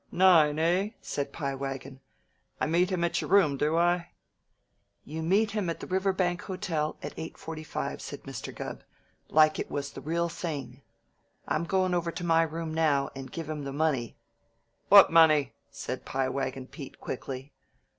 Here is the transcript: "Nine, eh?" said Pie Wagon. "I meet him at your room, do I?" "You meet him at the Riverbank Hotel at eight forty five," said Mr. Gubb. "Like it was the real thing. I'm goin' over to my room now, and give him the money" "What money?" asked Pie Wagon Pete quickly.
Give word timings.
"Nine, 0.11 0.57
eh?" 0.57 0.89
said 0.99 1.31
Pie 1.31 1.53
Wagon. 1.53 1.99
"I 2.59 2.65
meet 2.65 2.89
him 2.91 3.03
at 3.03 3.21
your 3.21 3.29
room, 3.29 3.55
do 3.55 3.77
I?" 3.77 4.13
"You 5.05 5.21
meet 5.21 5.51
him 5.51 5.69
at 5.69 5.79
the 5.79 5.85
Riverbank 5.85 6.41
Hotel 6.41 6.97
at 7.03 7.13
eight 7.17 7.37
forty 7.37 7.63
five," 7.63 8.01
said 8.01 8.23
Mr. 8.23 8.51
Gubb. 8.51 8.81
"Like 9.29 9.59
it 9.59 9.69
was 9.69 9.91
the 9.91 10.01
real 10.01 10.27
thing. 10.27 10.81
I'm 11.47 11.65
goin' 11.65 11.93
over 11.93 12.11
to 12.13 12.23
my 12.23 12.41
room 12.41 12.73
now, 12.73 13.11
and 13.15 13.31
give 13.31 13.47
him 13.47 13.63
the 13.63 13.71
money" 13.71 14.17
"What 14.89 15.11
money?" 15.11 15.53
asked 15.69 16.03
Pie 16.03 16.29
Wagon 16.29 16.65
Pete 16.65 16.99
quickly. 16.99 17.53